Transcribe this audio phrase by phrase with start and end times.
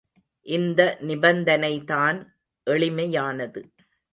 [0.45, 2.19] இந்த நிபந்தனைதான்
[2.67, 3.63] எளிமையானது.